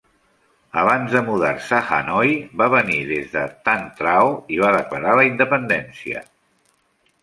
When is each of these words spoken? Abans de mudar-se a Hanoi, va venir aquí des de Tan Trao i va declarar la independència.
Abans 0.83 1.13
de 1.17 1.21
mudar-se 1.27 1.75
a 1.81 1.99
Hanoi, 1.99 2.33
va 2.63 2.71
venir 2.77 2.97
aquí 3.03 3.13
des 3.13 3.31
de 3.37 3.47
Tan 3.69 3.87
Trao 4.03 4.35
i 4.57 4.61
va 4.67 4.77
declarar 4.81 5.17
la 5.23 5.31
independència. 5.33 6.31